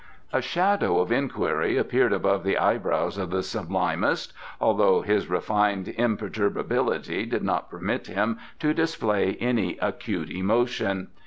[0.33, 7.27] A shadow of inquiry appeared above the eyebrows of the Sublimest, although his refined imperturbability
[7.27, 11.09] did not permit him to display any acute emotion.